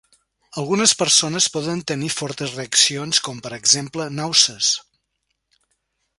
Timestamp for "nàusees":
4.23-4.73